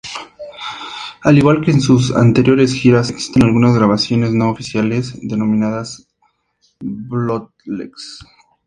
[1.21, 6.07] Al igual que en sus anteriores giras existen algunas grabaciones no oficiales denominadas
[6.81, 8.25] "bootlegs".